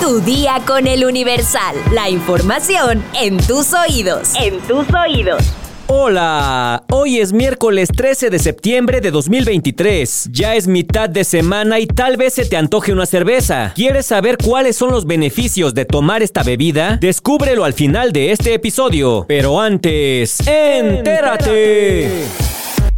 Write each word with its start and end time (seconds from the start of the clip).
Tu 0.00 0.20
día 0.20 0.60
con 0.66 0.86
el 0.86 1.04
Universal. 1.04 1.76
La 1.92 2.10
información 2.10 3.02
en 3.20 3.38
tus 3.38 3.72
oídos. 3.72 4.32
En 4.38 4.60
tus 4.60 4.86
oídos. 4.92 5.42
Hola, 5.86 6.82
hoy 6.90 7.20
es 7.20 7.32
miércoles 7.32 7.88
13 7.94 8.30
de 8.30 8.38
septiembre 8.38 9.00
de 9.00 9.10
2023. 9.10 10.28
Ya 10.30 10.54
es 10.56 10.66
mitad 10.66 11.08
de 11.08 11.24
semana 11.24 11.78
y 11.78 11.86
tal 11.86 12.16
vez 12.16 12.34
se 12.34 12.44
te 12.44 12.56
antoje 12.56 12.92
una 12.92 13.06
cerveza. 13.06 13.72
¿Quieres 13.74 14.06
saber 14.06 14.36
cuáles 14.36 14.76
son 14.76 14.90
los 14.90 15.06
beneficios 15.06 15.74
de 15.74 15.84
tomar 15.84 16.22
esta 16.22 16.42
bebida? 16.42 16.98
Descúbrelo 17.00 17.64
al 17.64 17.72
final 17.72 18.12
de 18.12 18.32
este 18.32 18.54
episodio. 18.54 19.24
Pero 19.28 19.60
antes, 19.60 20.40
entérate. 20.46 22.24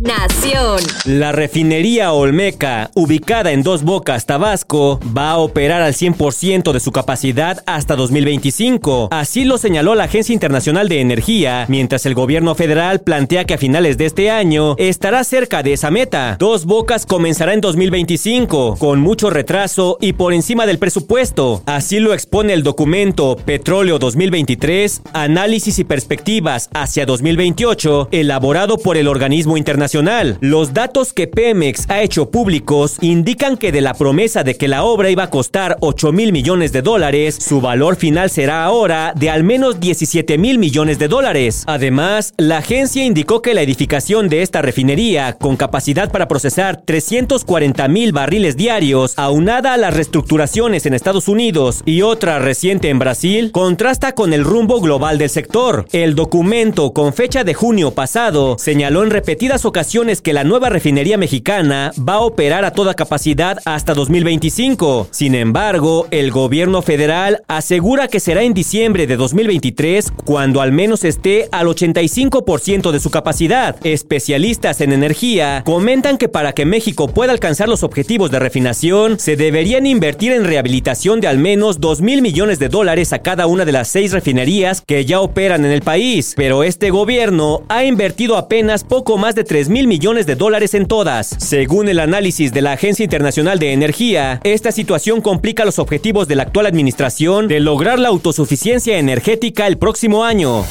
Nación. 0.07 0.79
La 1.05 1.33
refinería 1.33 2.13
Olmeca, 2.13 2.93
ubicada 2.95 3.51
en 3.51 3.65
Dos 3.65 3.83
Bocas, 3.83 4.25
Tabasco, 4.25 5.01
va 5.17 5.33
a 5.33 5.39
operar 5.39 5.83
al 5.83 5.95
100% 5.95 6.73
de 6.73 6.79
su 6.79 6.93
capacidad 6.93 7.65
hasta 7.67 7.97
2025. 7.97 9.09
Así 9.11 9.45
lo 9.45 9.59
señaló 9.59 9.97
la 9.97 10.05
Agencia 10.05 10.33
Internacional 10.33 10.89
de 10.89 11.01
Energía, 11.01 11.65
mientras 11.69 12.07
el 12.07 12.15
gobierno 12.15 12.55
federal 12.55 13.01
plantea 13.01 13.47
que 13.47 13.55
a 13.55 13.59
finales 13.59 13.99
de 13.99 14.07
este 14.07 14.31
año 14.31 14.77
estará 14.79 15.25
cerca 15.25 15.65
de 15.65 15.73
esa 15.73 15.91
meta. 15.91 16.37
Dos 16.39 16.67
Bocas 16.67 17.05
comenzará 17.05 17.53
en 17.53 17.61
2025, 17.61 18.77
con 18.79 19.01
mucho 19.01 19.29
retraso 19.31 19.99
y 20.01 20.13
por 20.13 20.33
encima 20.33 20.67
del 20.67 20.79
presupuesto. 20.79 21.65
Así 21.67 21.99
lo 21.99 22.15
expone 22.15 22.53
el 22.53 22.63
documento 22.63 23.37
Petróleo 23.45 23.99
2023, 23.99 25.03
Análisis 25.13 25.81
y 25.81 25.85
Perspectivas 25.85 26.71
hacia 26.75 27.07
2028, 27.07 28.11
elaborado 28.13 28.79
por 28.79 28.97
el 28.97 29.09
organismo 29.09 29.57
internacional 29.57 29.96
los 29.97 30.75
datos 30.75 31.15
que 31.15 31.27
Pemex 31.27 31.89
ha 31.89 32.03
hecho 32.03 32.31
públicos 32.31 32.99
indican 33.01 33.57
que 33.57 33.73
de 33.73 33.81
la 33.81 33.95
promesa 33.95 34.45
de 34.45 34.55
que 34.55 34.69
la 34.69 34.85
obra 34.85 35.09
iba 35.09 35.23
a 35.23 35.31
costar 35.31 35.79
8 35.81 36.13
mil 36.13 36.33
millones 36.33 36.71
de 36.73 36.83
dólares, 36.83 37.39
su 37.41 37.63
valor 37.63 37.97
final 37.97 38.29
será 38.29 38.65
ahora 38.65 39.15
de 39.17 39.31
al 39.31 39.43
menos 39.43 39.81
17 39.81 40.37
mil 40.37 40.59
millones 40.59 40.99
de 40.99 41.09
dólares. 41.09 41.65
Además, 41.67 42.35
la 42.37 42.59
agencia 42.59 43.05
indicó 43.05 43.41
que 43.41 43.55
la 43.55 43.63
edificación 43.63 44.29
de 44.29 44.43
esta 44.43 44.61
refinería, 44.61 45.33
con 45.33 45.57
capacidad 45.57 46.13
para 46.13 46.29
procesar 46.29 46.83
340 46.85 47.89
mil 47.89 48.13
barriles 48.13 48.59
diarios, 48.59 49.15
aunada 49.17 49.73
a 49.73 49.79
las 49.79 49.95
reestructuraciones 49.95 50.85
en 50.85 50.93
Estados 50.93 51.27
Unidos 51.27 51.83
y 51.87 52.03
otra 52.03 52.39
reciente 52.39 52.91
en 52.91 52.99
Brasil, 52.99 53.51
contrasta 53.51 54.13
con 54.13 54.35
el 54.35 54.45
rumbo 54.45 54.79
global 54.83 55.17
del 55.17 55.31
sector. 55.31 55.87
El 55.93 56.15
documento, 56.15 56.93
con 56.93 57.15
fecha 57.15 57.45
de 57.45 57.55
junio 57.55 57.93
pasado, 57.93 58.57
señaló 58.59 59.03
en 59.03 59.11
repetidas 59.11 59.65
ocasiones 59.65 59.76
que 60.23 60.33
la 60.33 60.43
nueva 60.43 60.71
refinería 60.71 61.19
mexicana 61.19 61.93
va 61.97 62.15
a 62.15 62.21
operar 62.21 62.65
a 62.65 62.71
toda 62.71 62.95
capacidad 62.95 63.59
hasta 63.67 63.93
2025. 63.93 65.09
Sin 65.11 65.35
embargo, 65.35 66.07
el 66.11 66.31
gobierno 66.31 66.81
federal 66.81 67.43
asegura 67.47 68.09
que 68.09 68.19
será 68.19 68.43
en 68.43 68.55
diciembre 68.55 69.07
de 69.07 69.17
2023 69.17 70.13
cuando 70.25 70.63
al 70.63 70.73
menos 70.73 71.05
esté 71.05 71.51
al 71.53 71.67
85% 71.67 72.91
de 72.91 73.01
su 73.01 73.11
capacidad. 73.11 73.77
Especialistas 73.85 74.81
en 74.81 74.95
energía 74.95 75.63
comentan 75.67 76.17
que 76.17 76.31
para 76.31 76.55
que 76.55 76.65
México 76.65 77.09
pueda 77.09 77.33
alcanzar 77.33 77.69
los 77.69 77.83
objetivos 77.83 78.31
de 78.31 78.39
refinación, 78.39 79.19
se 79.19 79.37
deberían 79.37 79.85
invertir 79.85 80.33
en 80.33 80.45
rehabilitación 80.45 81.21
de 81.21 81.29
al 81.29 81.37
menos 81.37 81.81
2 81.81 82.01
mil 82.01 82.23
millones 82.23 82.59
de 82.59 82.71
dólares 82.71 83.13
a 83.13 83.19
cada 83.19 83.47
una 83.47 83.67
de 83.67 83.73
las 83.73 83.89
seis 83.89 84.13
refinerías 84.13 84.81
que 84.81 85.05
ya 85.05 85.21
operan 85.21 85.67
en 85.67 85.71
el 85.71 85.83
país. 85.83 86.33
Pero 86.35 86.65
este 86.65 86.89
gobierno 86.89 87.63
ha 87.69 87.85
invertido 87.85 88.39
apenas 88.39 88.85
poco 88.85 89.19
más 89.19 89.35
de 89.35 89.45
3 89.45 89.66
mil 89.69 89.87
millones 89.87 90.27
de 90.27 90.37
dólares 90.37 90.75
en 90.75 90.87
todas. 90.87 91.29
Según 91.39 91.89
el 91.89 92.01
análisis 92.01 92.53
de 92.53 92.63
la 92.63 92.73
Agencia 92.73 93.05
Internacional 93.05 93.59
de 93.59 93.73
Energía, 93.73 94.41
esta 94.45 94.73
situación 94.73 95.21
complica 95.21 95.65
los 95.65 95.79
objetivos 95.79 96.29
de 96.29 96.37
la 96.37 96.45
actual 96.45 96.67
administración 96.67 97.49
de 97.49 97.61
lograr 97.61 97.99
la 97.99 98.09
autosuficiencia 98.09 98.99
energética 98.99 99.67
el 99.67 99.79
próximo 99.79 100.25
año. 100.25 100.65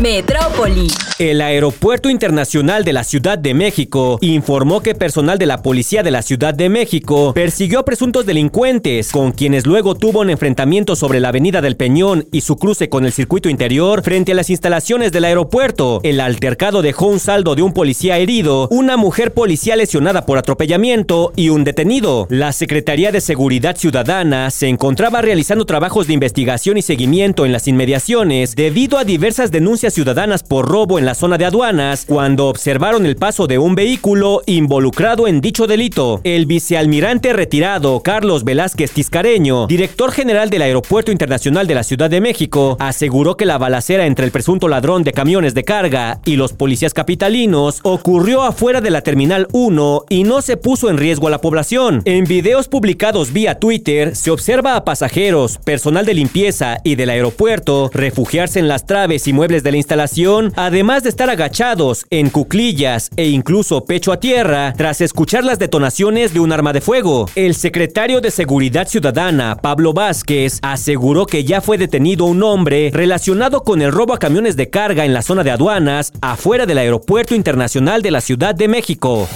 Metrópoli. 0.00 0.88
El 1.18 1.40
Aeropuerto 1.40 2.08
Internacional 2.08 2.84
de 2.84 2.92
la 2.92 3.02
Ciudad 3.02 3.36
de 3.36 3.52
México 3.52 4.18
informó 4.20 4.80
que 4.80 4.94
personal 4.94 5.36
de 5.36 5.46
la 5.46 5.62
Policía 5.62 6.04
de 6.04 6.12
la 6.12 6.22
Ciudad 6.22 6.54
de 6.54 6.68
México 6.68 7.32
persiguió 7.34 7.80
a 7.80 7.84
presuntos 7.84 8.24
delincuentes, 8.24 9.10
con 9.10 9.32
quienes 9.32 9.66
luego 9.66 9.96
tuvo 9.96 10.20
un 10.20 10.30
enfrentamiento 10.30 10.94
sobre 10.94 11.18
la 11.18 11.30
Avenida 11.30 11.60
del 11.60 11.76
Peñón 11.76 12.28
y 12.30 12.42
su 12.42 12.56
cruce 12.56 12.88
con 12.88 13.04
el 13.04 13.12
circuito 13.12 13.48
interior 13.48 14.04
frente 14.04 14.30
a 14.30 14.34
las 14.36 14.50
instalaciones 14.50 15.10
del 15.10 15.24
aeropuerto. 15.24 15.98
El 16.04 16.20
altercado 16.20 16.82
dejó 16.82 17.06
un 17.06 17.18
saldo 17.18 17.56
de 17.56 17.62
un 17.62 17.72
policía 17.72 18.18
herido, 18.18 18.68
una 18.70 18.96
mujer 18.96 19.34
policía 19.34 19.74
lesionada 19.74 20.24
por 20.24 20.38
atropellamiento 20.38 21.32
y 21.34 21.48
un 21.48 21.64
detenido. 21.64 22.28
La 22.30 22.52
Secretaría 22.52 23.10
de 23.10 23.20
Seguridad 23.20 23.76
Ciudadana 23.76 24.52
se 24.52 24.68
encontraba 24.68 25.20
realizando 25.22 25.66
trabajos 25.66 26.06
de 26.06 26.12
investigación 26.12 26.78
y 26.78 26.82
seguimiento 26.82 27.44
en 27.44 27.50
las 27.50 27.66
inmediaciones 27.66 28.54
debido 28.54 28.98
a 28.98 29.04
diversas 29.04 29.50
denuncias 29.50 29.87
ciudadanas 29.94 30.42
por 30.42 30.68
robo 30.68 30.98
en 30.98 31.04
la 31.04 31.14
zona 31.14 31.38
de 31.38 31.44
aduanas 31.44 32.04
cuando 32.06 32.48
observaron 32.48 33.06
el 33.06 33.16
paso 33.16 33.46
de 33.46 33.58
un 33.58 33.74
vehículo 33.74 34.42
involucrado 34.46 35.26
en 35.26 35.40
dicho 35.40 35.66
delito. 35.66 36.20
El 36.24 36.46
vicealmirante 36.46 37.32
retirado 37.32 38.00
Carlos 38.00 38.44
Velázquez 38.44 38.92
Tiscareño, 38.92 39.66
director 39.66 40.12
general 40.12 40.50
del 40.50 40.62
Aeropuerto 40.62 41.12
Internacional 41.12 41.66
de 41.66 41.74
la 41.74 41.82
Ciudad 41.82 42.10
de 42.10 42.20
México, 42.20 42.76
aseguró 42.80 43.36
que 43.36 43.46
la 43.46 43.58
balacera 43.58 44.06
entre 44.06 44.24
el 44.24 44.30
presunto 44.30 44.68
ladrón 44.68 45.04
de 45.04 45.12
camiones 45.12 45.54
de 45.54 45.64
carga 45.64 46.20
y 46.24 46.36
los 46.36 46.52
policías 46.52 46.94
capitalinos 46.94 47.80
ocurrió 47.82 48.42
afuera 48.42 48.80
de 48.80 48.90
la 48.90 49.02
Terminal 49.02 49.48
1 49.52 50.04
y 50.08 50.24
no 50.24 50.42
se 50.42 50.56
puso 50.56 50.90
en 50.90 50.98
riesgo 50.98 51.26
a 51.28 51.30
la 51.30 51.40
población. 51.40 52.02
En 52.04 52.24
videos 52.24 52.68
publicados 52.68 53.32
vía 53.32 53.58
Twitter 53.58 54.14
se 54.14 54.30
observa 54.30 54.76
a 54.76 54.84
pasajeros, 54.84 55.58
personal 55.64 56.04
de 56.04 56.14
limpieza 56.14 56.78
y 56.84 56.94
del 56.94 57.10
aeropuerto 57.10 57.90
refugiarse 57.92 58.58
en 58.58 58.68
las 58.68 58.86
traves 58.86 59.26
y 59.26 59.32
muebles 59.32 59.62
de 59.62 59.72
la 59.72 59.77
instalación, 59.78 60.52
además 60.56 61.02
de 61.02 61.08
estar 61.08 61.30
agachados 61.30 62.04
en 62.10 62.28
cuclillas 62.30 63.10
e 63.16 63.28
incluso 63.28 63.84
pecho 63.84 64.12
a 64.12 64.20
tierra, 64.20 64.74
tras 64.76 65.00
escuchar 65.00 65.44
las 65.44 65.58
detonaciones 65.58 66.34
de 66.34 66.40
un 66.40 66.52
arma 66.52 66.72
de 66.72 66.82
fuego. 66.82 67.26
El 67.34 67.54
secretario 67.54 68.20
de 68.20 68.30
Seguridad 68.30 68.86
Ciudadana, 68.86 69.56
Pablo 69.56 69.92
Vázquez, 69.92 70.58
aseguró 70.62 71.24
que 71.24 71.44
ya 71.44 71.60
fue 71.60 71.78
detenido 71.78 72.26
un 72.26 72.42
hombre 72.42 72.90
relacionado 72.92 73.62
con 73.62 73.80
el 73.80 73.92
robo 73.92 74.14
a 74.14 74.18
camiones 74.18 74.56
de 74.56 74.68
carga 74.68 75.04
en 75.04 75.14
la 75.14 75.22
zona 75.22 75.42
de 75.42 75.50
aduanas 75.50 76.12
afuera 76.20 76.66
del 76.66 76.78
Aeropuerto 76.78 77.34
Internacional 77.34 78.02
de 78.02 78.10
la 78.10 78.20
Ciudad 78.20 78.54
de 78.54 78.68
México. 78.68 79.26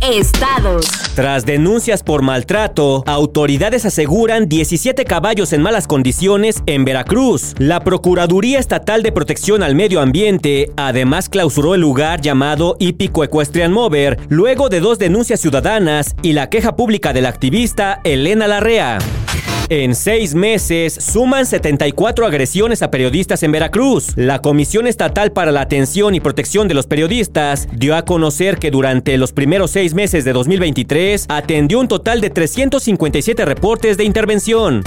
Estados. 0.00 0.86
Tras 1.14 1.44
denuncias 1.44 2.02
por 2.02 2.22
maltrato, 2.22 3.02
autoridades 3.06 3.84
aseguran 3.84 4.48
17 4.48 5.04
caballos 5.04 5.52
en 5.52 5.62
malas 5.62 5.86
condiciones 5.86 6.62
en 6.66 6.84
Veracruz. 6.84 7.54
La 7.58 7.80
Procuraduría 7.80 8.58
Estatal 8.58 9.02
de 9.02 9.12
Protección 9.12 9.62
al 9.62 9.74
Medio 9.74 10.00
Ambiente 10.00 10.70
además 10.76 11.28
clausuró 11.28 11.74
el 11.74 11.82
lugar 11.82 12.20
llamado 12.20 12.76
Hípico 12.78 13.24
Equestrian 13.24 13.72
Mover 13.72 14.18
luego 14.28 14.68
de 14.68 14.80
dos 14.80 14.98
denuncias 14.98 15.40
ciudadanas 15.40 16.16
y 16.22 16.32
la 16.32 16.48
queja 16.48 16.76
pública 16.76 17.12
de 17.12 17.22
la 17.22 17.28
activista 17.28 18.00
Elena 18.04 18.46
Larrea. 18.46 18.98
En 19.72 19.94
seis 19.94 20.34
meses 20.34 20.92
suman 20.94 21.46
74 21.46 22.26
agresiones 22.26 22.82
a 22.82 22.90
periodistas 22.90 23.44
en 23.44 23.52
Veracruz. 23.52 24.14
La 24.16 24.42
Comisión 24.42 24.88
Estatal 24.88 25.30
para 25.30 25.52
la 25.52 25.60
Atención 25.60 26.16
y 26.16 26.18
Protección 26.18 26.66
de 26.66 26.74
los 26.74 26.88
Periodistas 26.88 27.68
dio 27.70 27.94
a 27.94 28.04
conocer 28.04 28.58
que 28.58 28.72
durante 28.72 29.16
los 29.16 29.32
primeros 29.32 29.70
seis 29.70 29.94
meses 29.94 30.24
de 30.24 30.32
2023 30.32 31.26
atendió 31.28 31.78
un 31.78 31.86
total 31.86 32.20
de 32.20 32.30
357 32.30 33.44
reportes 33.44 33.96
de 33.96 34.02
intervención. 34.02 34.82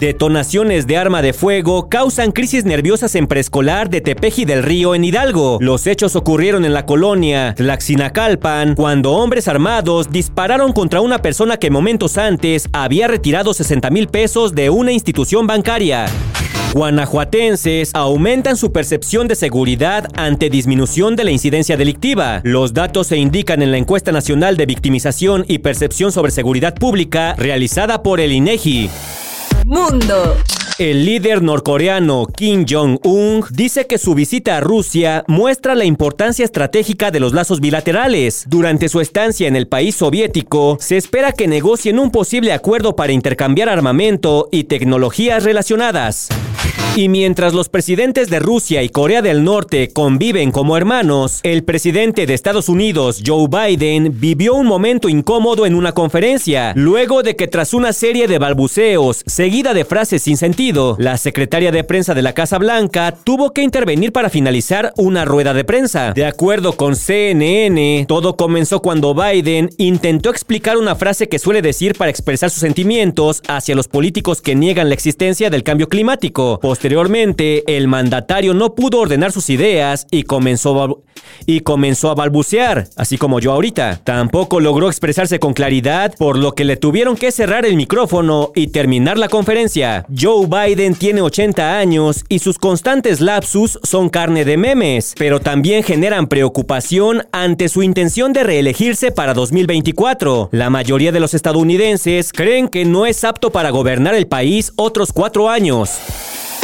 Detonaciones 0.00 0.86
de 0.86 0.96
arma 0.96 1.22
de 1.22 1.32
fuego 1.32 1.88
causan 1.88 2.30
crisis 2.30 2.64
nerviosas 2.64 3.16
en 3.16 3.26
preescolar 3.26 3.90
de 3.90 4.00
Tepeji 4.00 4.44
del 4.44 4.62
Río 4.62 4.94
en 4.94 5.02
Hidalgo. 5.02 5.58
Los 5.60 5.88
hechos 5.88 6.14
ocurrieron 6.14 6.64
en 6.64 6.72
la 6.72 6.86
colonia 6.86 7.52
Tlaxinacalpan 7.56 8.76
cuando 8.76 9.14
hombres 9.14 9.48
armados 9.48 10.12
dispararon 10.12 10.72
contra 10.72 11.00
una 11.00 11.20
persona 11.20 11.56
que 11.56 11.70
momentos 11.70 12.16
antes 12.16 12.68
había 12.72 13.08
retirado 13.08 13.52
60 13.52 13.90
mil 13.90 14.06
pesos 14.06 14.54
de 14.54 14.70
una 14.70 14.92
institución 14.92 15.48
bancaria. 15.48 16.06
Guanajuatenses 16.74 17.90
aumentan 17.92 18.56
su 18.56 18.70
percepción 18.70 19.26
de 19.26 19.34
seguridad 19.34 20.06
ante 20.14 20.48
disminución 20.48 21.16
de 21.16 21.24
la 21.24 21.32
incidencia 21.32 21.76
delictiva. 21.76 22.40
Los 22.44 22.72
datos 22.72 23.08
se 23.08 23.16
indican 23.16 23.62
en 23.62 23.72
la 23.72 23.78
encuesta 23.78 24.12
nacional 24.12 24.56
de 24.56 24.66
victimización 24.66 25.44
y 25.48 25.58
percepción 25.58 26.12
sobre 26.12 26.30
seguridad 26.30 26.76
pública 26.76 27.34
realizada 27.36 28.04
por 28.04 28.20
el 28.20 28.30
INEGI. 28.30 28.90
Mundo. 29.68 30.34
El 30.78 31.04
líder 31.04 31.42
norcoreano 31.42 32.24
Kim 32.24 32.64
Jong-un 32.66 33.44
dice 33.50 33.86
que 33.86 33.98
su 33.98 34.14
visita 34.14 34.56
a 34.56 34.60
Rusia 34.60 35.24
muestra 35.28 35.74
la 35.74 35.84
importancia 35.84 36.42
estratégica 36.42 37.10
de 37.10 37.20
los 37.20 37.34
lazos 37.34 37.60
bilaterales. 37.60 38.44
Durante 38.46 38.88
su 38.88 39.02
estancia 39.02 39.46
en 39.46 39.56
el 39.56 39.68
país 39.68 39.94
soviético, 39.94 40.78
se 40.80 40.96
espera 40.96 41.32
que 41.32 41.48
negocien 41.48 41.98
un 41.98 42.10
posible 42.10 42.54
acuerdo 42.54 42.96
para 42.96 43.12
intercambiar 43.12 43.68
armamento 43.68 44.48
y 44.50 44.64
tecnologías 44.64 45.44
relacionadas. 45.44 46.28
Y 46.98 47.08
mientras 47.08 47.54
los 47.54 47.68
presidentes 47.68 48.28
de 48.28 48.40
Rusia 48.40 48.82
y 48.82 48.88
Corea 48.88 49.22
del 49.22 49.44
Norte 49.44 49.92
conviven 49.92 50.50
como 50.50 50.76
hermanos, 50.76 51.38
el 51.44 51.62
presidente 51.62 52.26
de 52.26 52.34
Estados 52.34 52.68
Unidos, 52.68 53.22
Joe 53.24 53.46
Biden, 53.46 54.18
vivió 54.18 54.56
un 54.56 54.66
momento 54.66 55.08
incómodo 55.08 55.64
en 55.64 55.76
una 55.76 55.92
conferencia, 55.92 56.72
luego 56.74 57.22
de 57.22 57.36
que 57.36 57.46
tras 57.46 57.72
una 57.72 57.92
serie 57.92 58.26
de 58.26 58.40
balbuceos, 58.40 59.22
seguida 59.26 59.74
de 59.74 59.84
frases 59.84 60.22
sin 60.22 60.36
sentido, 60.36 60.96
la 60.98 61.18
secretaria 61.18 61.70
de 61.70 61.84
prensa 61.84 62.14
de 62.14 62.22
la 62.22 62.32
Casa 62.32 62.58
Blanca 62.58 63.14
tuvo 63.22 63.52
que 63.52 63.62
intervenir 63.62 64.10
para 64.10 64.28
finalizar 64.28 64.92
una 64.96 65.24
rueda 65.24 65.54
de 65.54 65.62
prensa. 65.62 66.10
De 66.14 66.26
acuerdo 66.26 66.72
con 66.72 66.96
CNN, 66.96 68.06
todo 68.08 68.36
comenzó 68.36 68.82
cuando 68.82 69.14
Biden 69.14 69.70
intentó 69.76 70.30
explicar 70.30 70.76
una 70.76 70.96
frase 70.96 71.28
que 71.28 71.38
suele 71.38 71.62
decir 71.62 71.94
para 71.94 72.10
expresar 72.10 72.50
sus 72.50 72.58
sentimientos 72.58 73.40
hacia 73.46 73.76
los 73.76 73.86
políticos 73.86 74.42
que 74.42 74.56
niegan 74.56 74.88
la 74.88 74.94
existencia 74.94 75.48
del 75.48 75.62
cambio 75.62 75.88
climático. 75.88 76.58
El 77.66 77.88
mandatario 77.88 78.54
no 78.54 78.74
pudo 78.74 79.00
ordenar 79.00 79.32
sus 79.32 79.50
ideas 79.50 80.06
y 80.10 80.22
comenzó 80.24 81.02
y 81.46 81.60
comenzó 81.60 82.10
a 82.10 82.14
balbucear, 82.14 82.88
así 82.96 83.18
como 83.18 83.40
yo 83.40 83.52
ahorita. 83.52 84.00
Tampoco 84.04 84.60
logró 84.60 84.88
expresarse 84.88 85.38
con 85.38 85.54
claridad, 85.54 86.14
por 86.18 86.36
lo 86.36 86.52
que 86.52 86.64
le 86.64 86.76
tuvieron 86.76 87.16
que 87.16 87.32
cerrar 87.32 87.64
el 87.64 87.76
micrófono 87.76 88.52
y 88.54 88.68
terminar 88.68 89.18
la 89.18 89.28
conferencia. 89.28 90.06
Joe 90.14 90.46
Biden 90.46 90.94
tiene 90.94 91.22
80 91.22 91.78
años 91.78 92.24
y 92.28 92.40
sus 92.40 92.58
constantes 92.58 93.20
lapsus 93.20 93.78
son 93.82 94.08
carne 94.08 94.44
de 94.44 94.56
memes, 94.56 95.14
pero 95.16 95.40
también 95.40 95.82
generan 95.82 96.26
preocupación 96.26 97.26
ante 97.32 97.68
su 97.68 97.82
intención 97.82 98.32
de 98.32 98.44
reelegirse 98.44 99.10
para 99.10 99.34
2024. 99.34 100.50
La 100.52 100.70
mayoría 100.70 101.12
de 101.12 101.20
los 101.20 101.34
estadounidenses 101.34 102.32
creen 102.32 102.68
que 102.68 102.84
no 102.84 103.06
es 103.06 103.24
apto 103.24 103.50
para 103.50 103.70
gobernar 103.70 104.14
el 104.14 104.26
país 104.26 104.72
otros 104.76 105.12
cuatro 105.12 105.48
años. 105.48 105.98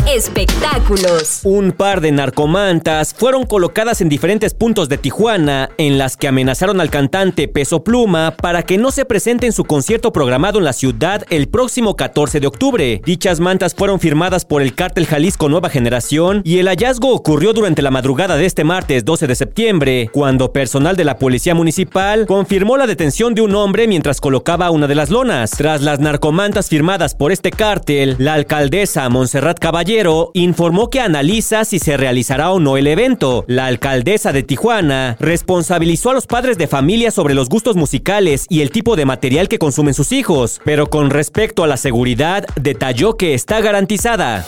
Espectáculos. 0.07 1.41
Un 1.45 1.73
par 1.73 2.03
de 2.03 2.13
narcomantas 2.13 3.15
fueron 3.15 3.47
colocadas 3.47 4.03
en 4.03 4.11
diferentes 4.11 4.53
puntos 4.53 4.91
de 4.91 4.99
Tijuana 4.99 5.71
en 5.79 5.97
las 5.97 6.19
que 6.19 6.29
amenazaron 6.29 6.79
al 6.83 6.91
cantante 6.91 7.49
Peso 7.49 7.83
Pluma 7.83 8.35
para 8.37 8.65
que 8.65 8.77
no 8.77 8.91
se 8.91 9.07
presente 9.07 9.47
en 9.47 9.55
su 9.55 9.65
concierto 9.65 10.13
programado 10.13 10.59
en 10.59 10.67
la 10.67 10.75
ciudad 10.75 11.25
el 11.31 11.49
próximo 11.49 11.97
14 11.97 12.39
de 12.39 12.47
octubre. 12.47 13.01
Dichas 13.07 13.41
mantas 13.41 13.75
fueron 13.75 13.99
firmadas 13.99 14.45
por 14.45 14.61
el 14.61 14.75
cártel 14.75 15.07
Jalisco 15.07 15.49
Nueva 15.49 15.71
Generación 15.71 16.43
y 16.45 16.59
el 16.59 16.69
hallazgo 16.69 17.15
ocurrió 17.15 17.55
durante 17.55 17.81
la 17.81 17.91
madrugada 17.91 18.37
de 18.37 18.45
este 18.45 18.63
martes 18.63 19.07
12 19.07 19.27
de 19.27 19.35
septiembre, 19.35 20.11
cuando 20.13 20.53
personal 20.53 20.97
de 20.97 21.05
la 21.05 21.19
policía 21.19 21.55
municipal 21.55 22.27
confirmó 22.27 22.77
la 22.77 22.87
detención 22.87 23.35
de 23.35 23.41
un 23.41 23.55
hombre 23.55 23.89
mientras 23.89 24.21
colocaba 24.21 24.71
una 24.71 24.87
de 24.87 24.97
las 24.97 25.09
lonas. 25.09 25.53
Tras 25.53 25.81
las 25.81 25.99
narcomantas 25.99 26.69
firmadas 26.69 27.15
por 27.15 27.33
este 27.33 27.51
cártel, 27.51 28.17
la 28.19 28.35
alcaldesa 28.35 29.09
Montserrat 29.09 29.59
Caballero 29.59 29.94
informó 30.35 30.91
que 30.91 31.01
analiza 31.01 31.65
si 31.65 31.79
se 31.79 31.97
realizará 31.97 32.51
o 32.51 32.59
no 32.59 32.77
el 32.77 32.87
evento. 32.87 33.45
La 33.47 33.67
alcaldesa 33.67 34.33
de 34.33 34.43
Tijuana 34.43 35.17
responsabilizó 35.21 36.11
a 36.11 36.15
los 36.15 36.27
padres 36.27 36.59
de 36.59 36.67
familia 36.67 37.11
sobre 37.11 37.35
los 37.35 37.49
gustos 37.49 37.77
musicales 37.77 38.47
y 38.49 38.61
el 38.61 38.71
tipo 38.71 38.97
de 38.97 39.05
material 39.05 39.49
que 39.49 39.59
consumen 39.59 39.95
sus 39.95 40.13
hijos, 40.13 40.61
pero 40.65 40.91
con 40.91 41.11
respecto 41.11 41.63
a 41.63 41.67
la 41.67 41.77
seguridad, 41.77 42.45
detalló 42.61 43.17
que 43.17 43.35
está 43.35 43.61
garantizada. 43.61 44.45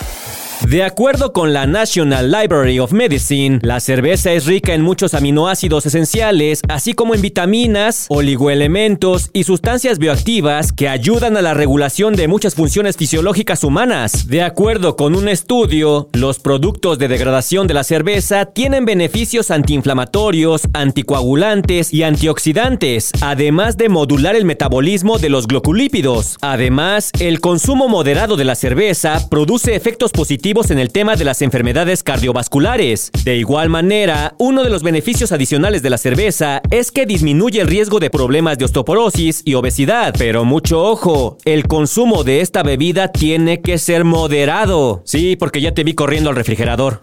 De 0.62 0.82
acuerdo 0.82 1.32
con 1.32 1.52
la 1.52 1.66
National 1.66 2.32
Library 2.32 2.80
of 2.80 2.92
Medicine, 2.92 3.60
la 3.62 3.78
cerveza 3.78 4.32
es 4.32 4.46
rica 4.46 4.74
en 4.74 4.82
muchos 4.82 5.14
aminoácidos 5.14 5.86
esenciales, 5.86 6.62
así 6.68 6.94
como 6.94 7.14
en 7.14 7.20
vitaminas, 7.20 8.06
oligoelementos 8.08 9.30
y 9.32 9.44
sustancias 9.44 9.98
bioactivas 9.98 10.72
que 10.72 10.88
ayudan 10.88 11.36
a 11.36 11.42
la 11.42 11.54
regulación 11.54 12.16
de 12.16 12.26
muchas 12.26 12.54
funciones 12.54 12.96
fisiológicas 12.96 13.62
humanas. 13.64 14.28
De 14.28 14.42
acuerdo 14.42 14.96
con 14.96 15.14
un 15.14 15.28
estudio, 15.28 16.08
los 16.14 16.40
productos 16.40 16.98
de 16.98 17.08
degradación 17.08 17.66
de 17.66 17.74
la 17.74 17.84
cerveza 17.84 18.46
tienen 18.46 18.86
beneficios 18.86 19.50
antiinflamatorios, 19.50 20.62
anticoagulantes 20.72 21.92
y 21.92 22.02
antioxidantes, 22.02 23.12
además 23.20 23.76
de 23.76 23.88
modular 23.88 24.34
el 24.34 24.46
metabolismo 24.46 25.18
de 25.18 25.28
los 25.28 25.46
glucolípidos. 25.46 26.38
Además, 26.40 27.10
el 27.20 27.40
consumo 27.40 27.88
moderado 27.88 28.36
de 28.36 28.44
la 28.44 28.54
cerveza 28.56 29.28
produce 29.30 29.76
efectos 29.76 30.10
positivos 30.10 30.45
en 30.46 30.78
el 30.78 30.92
tema 30.92 31.16
de 31.16 31.24
las 31.24 31.42
enfermedades 31.42 32.04
cardiovasculares. 32.04 33.10
De 33.24 33.36
igual 33.36 33.68
manera, 33.68 34.36
uno 34.38 34.62
de 34.62 34.70
los 34.70 34.84
beneficios 34.84 35.32
adicionales 35.32 35.82
de 35.82 35.90
la 35.90 35.98
cerveza 35.98 36.62
es 36.70 36.92
que 36.92 37.04
disminuye 37.04 37.60
el 37.60 37.66
riesgo 37.66 37.98
de 37.98 38.10
problemas 38.10 38.56
de 38.56 38.66
osteoporosis 38.66 39.42
y 39.44 39.54
obesidad. 39.54 40.14
Pero 40.16 40.44
mucho 40.44 40.84
ojo, 40.84 41.36
el 41.44 41.66
consumo 41.66 42.22
de 42.22 42.42
esta 42.42 42.62
bebida 42.62 43.08
tiene 43.08 43.60
que 43.60 43.76
ser 43.78 44.04
moderado. 44.04 45.02
Sí, 45.04 45.34
porque 45.34 45.60
ya 45.60 45.74
te 45.74 45.82
vi 45.82 45.94
corriendo 45.94 46.30
al 46.30 46.36
refrigerador. 46.36 47.00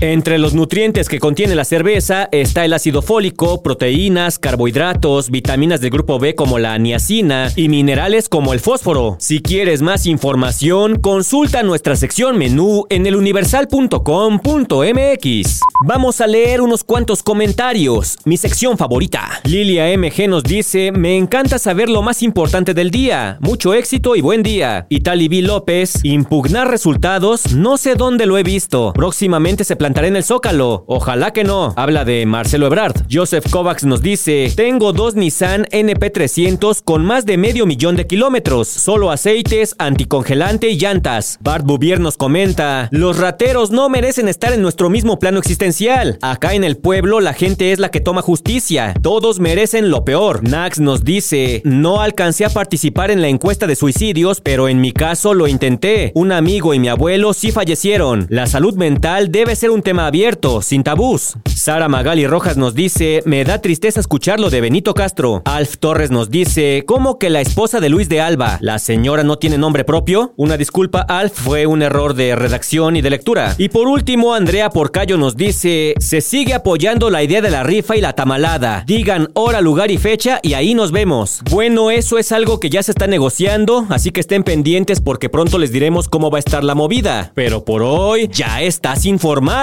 Entre 0.00 0.38
los 0.38 0.52
nutrientes 0.52 1.08
que 1.08 1.20
contiene 1.20 1.54
la 1.54 1.64
cerveza 1.64 2.28
está 2.30 2.64
el 2.64 2.74
ácido 2.74 3.00
fólico, 3.00 3.62
proteínas, 3.62 4.38
carbohidratos, 4.38 5.30
vitaminas 5.30 5.80
del 5.80 5.90
grupo 5.90 6.18
B 6.18 6.34
como 6.34 6.58
la 6.58 6.76
niacina 6.76 7.50
y 7.56 7.68
minerales 7.68 8.28
como 8.28 8.52
el 8.52 8.60
fósforo. 8.60 9.16
Si 9.18 9.40
quieres 9.40 9.80
más 9.80 10.06
información, 10.06 11.00
consulta 11.00 11.62
nuestra 11.62 11.96
sección 11.96 12.36
menú 12.36 12.84
en 12.90 13.06
eluniversal.com.mx. 13.06 15.60
Vamos 15.86 16.20
a 16.20 16.26
leer 16.26 16.60
unos 16.60 16.84
cuantos 16.84 17.22
comentarios. 17.22 18.18
Mi 18.24 18.36
sección 18.36 18.76
favorita. 18.76 19.40
Lilia 19.44 19.96
MG 19.96 20.28
nos 20.28 20.42
dice, 20.42 20.92
me 20.92 21.16
encanta 21.16 21.58
saber 21.58 21.88
lo 21.88 22.02
más 22.02 22.22
importante 22.22 22.74
del 22.74 22.90
día. 22.90 23.38
Mucho 23.40 23.72
éxito 23.72 24.16
y 24.16 24.20
buen 24.20 24.42
día. 24.42 24.86
Itali 24.88 25.28
B. 25.28 25.42
López, 25.42 26.00
impugnar 26.02 26.70
resultados, 26.70 27.54
no 27.54 27.76
sé 27.76 27.94
dónde 27.94 28.26
lo 28.26 28.36
he 28.36 28.42
visto. 28.42 28.92
Próximamente 28.94 29.64
se 29.64 29.75
plantaré 29.76 30.08
en 30.08 30.16
el 30.16 30.24
Zócalo. 30.24 30.84
Ojalá 30.86 31.32
que 31.32 31.44
no. 31.44 31.74
Habla 31.76 32.04
de 32.04 32.26
Marcelo 32.26 32.66
Ebrard. 32.66 32.94
Joseph 33.10 33.50
Kovacs 33.50 33.84
nos 33.84 34.02
dice, 34.02 34.52
tengo 34.56 34.92
dos 34.92 35.14
Nissan 35.14 35.66
NP300 35.66 36.82
con 36.84 37.04
más 37.04 37.26
de 37.26 37.36
medio 37.36 37.66
millón 37.66 37.96
de 37.96 38.06
kilómetros. 38.06 38.68
Solo 38.68 39.10
aceites, 39.10 39.74
anticongelante 39.78 40.68
y 40.68 40.78
llantas. 40.78 41.38
Bart 41.40 41.64
Bouvier 41.64 42.00
nos 42.00 42.16
comenta, 42.16 42.88
los 42.90 43.18
rateros 43.18 43.70
no 43.70 43.88
merecen 43.88 44.28
estar 44.28 44.52
en 44.52 44.62
nuestro 44.62 44.90
mismo 44.90 45.18
plano 45.18 45.38
existencial. 45.38 46.18
Acá 46.22 46.54
en 46.54 46.64
el 46.64 46.76
pueblo 46.76 47.20
la 47.20 47.34
gente 47.34 47.72
es 47.72 47.78
la 47.78 47.90
que 47.90 48.00
toma 48.00 48.22
justicia. 48.22 48.94
Todos 49.02 49.40
merecen 49.40 49.90
lo 49.90 50.04
peor. 50.04 50.42
Nax 50.48 50.80
nos 50.80 51.04
dice, 51.04 51.62
no 51.64 52.00
alcancé 52.00 52.44
a 52.44 52.50
participar 52.50 53.10
en 53.10 53.20
la 53.20 53.28
encuesta 53.28 53.66
de 53.66 53.76
suicidios, 53.76 54.40
pero 54.40 54.68
en 54.68 54.80
mi 54.80 54.92
caso 54.92 55.34
lo 55.34 55.48
intenté. 55.48 56.12
Un 56.14 56.32
amigo 56.32 56.74
y 56.74 56.78
mi 56.78 56.88
abuelo 56.88 57.32
sí 57.32 57.52
fallecieron. 57.52 58.26
La 58.28 58.46
salud 58.46 58.74
mental 58.74 59.30
debe 59.30 59.56
ser 59.56 59.65
un 59.70 59.82
tema 59.82 60.06
abierto, 60.06 60.62
sin 60.62 60.82
tabús. 60.82 61.34
Sara 61.54 61.88
Magali 61.88 62.26
Rojas 62.26 62.56
nos 62.56 62.74
dice, 62.74 63.22
me 63.24 63.44
da 63.44 63.60
tristeza 63.60 64.00
escuchar 64.00 64.38
lo 64.38 64.50
de 64.50 64.60
Benito 64.60 64.94
Castro. 64.94 65.42
Alf 65.44 65.78
Torres 65.78 66.10
nos 66.10 66.30
dice, 66.30 66.84
¿cómo 66.86 67.18
que 67.18 67.30
la 67.30 67.40
esposa 67.40 67.80
de 67.80 67.88
Luis 67.88 68.08
de 68.08 68.20
Alba? 68.20 68.58
¿La 68.60 68.78
señora 68.78 69.24
no 69.24 69.38
tiene 69.38 69.58
nombre 69.58 69.84
propio? 69.84 70.32
Una 70.36 70.56
disculpa, 70.56 71.00
Alf, 71.00 71.32
fue 71.32 71.66
un 71.66 71.82
error 71.82 72.14
de 72.14 72.36
redacción 72.36 72.96
y 72.96 73.02
de 73.02 73.10
lectura. 73.10 73.54
Y 73.58 73.70
por 73.70 73.88
último, 73.88 74.34
Andrea 74.34 74.70
Porcayo 74.70 75.16
nos 75.16 75.36
dice, 75.36 75.94
se 75.98 76.20
sigue 76.20 76.54
apoyando 76.54 77.10
la 77.10 77.22
idea 77.22 77.40
de 77.40 77.50
la 77.50 77.62
rifa 77.62 77.96
y 77.96 78.00
la 78.00 78.12
tamalada. 78.12 78.84
Digan 78.86 79.30
hora, 79.34 79.60
lugar 79.60 79.90
y 79.90 79.98
fecha 79.98 80.38
y 80.42 80.54
ahí 80.54 80.74
nos 80.74 80.92
vemos. 80.92 81.40
Bueno, 81.50 81.90
eso 81.90 82.18
es 82.18 82.30
algo 82.30 82.60
que 82.60 82.70
ya 82.70 82.82
se 82.82 82.92
está 82.92 83.06
negociando, 83.06 83.86
así 83.88 84.10
que 84.10 84.20
estén 84.20 84.44
pendientes 84.44 85.00
porque 85.00 85.28
pronto 85.28 85.58
les 85.58 85.72
diremos 85.72 86.08
cómo 86.08 86.30
va 86.30 86.38
a 86.38 86.40
estar 86.40 86.62
la 86.62 86.74
movida. 86.74 87.32
Pero 87.34 87.64
por 87.64 87.82
hoy 87.82 88.28
ya 88.30 88.62
estás 88.62 89.06
informado 89.06 89.55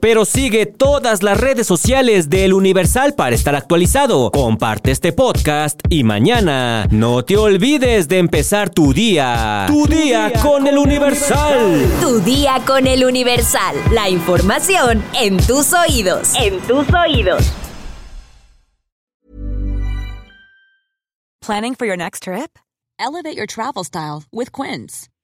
pero 0.00 0.24
sigue 0.24 0.64
todas 0.64 1.22
las 1.22 1.38
redes 1.38 1.66
sociales 1.66 2.30
del 2.30 2.54
Universal 2.54 3.14
para 3.14 3.36
estar 3.36 3.54
actualizado. 3.54 4.30
Comparte 4.30 4.90
este 4.90 5.12
podcast 5.12 5.80
y 5.90 6.02
mañana 6.02 6.86
no 6.90 7.24
te 7.24 7.36
olvides 7.36 8.08
de 8.08 8.18
empezar 8.18 8.70
tu 8.70 8.94
día. 8.94 9.66
Tu, 9.66 9.86
día, 9.86 10.32
con, 10.40 10.66
el 10.66 10.78
Universal. 10.78 11.86
Tu 12.00 12.20
día 12.20 12.62
con 12.66 12.86
el 12.86 13.04
Universal. 13.04 13.76
La 13.90 14.08
información 14.08 15.04
en 15.20 15.36
tus 15.36 15.74
oídos. 15.74 16.32
En 16.40 16.58
tus 16.60 16.86
oídos. 16.94 17.44
Planning 21.42 21.74
for 21.74 21.86
your 21.86 21.98
next 21.98 22.22
trip? 22.22 22.58
Elevate 22.98 23.36
your 23.36 23.46
travel 23.46 23.84
style 23.84 24.24
with 24.32 24.50
Quince. 24.52 25.10